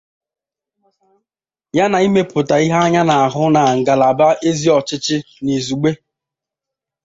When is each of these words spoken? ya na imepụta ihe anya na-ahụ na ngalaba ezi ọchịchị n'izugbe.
ya 1.77 1.85
na 1.91 1.97
imepụta 2.07 2.55
ihe 2.65 2.77
anya 2.85 3.01
na-ahụ 3.07 3.43
na 3.55 3.61
ngalaba 3.79 4.27
ezi 4.49 4.67
ọchịchị 4.77 5.15
n'izugbe. 5.43 5.91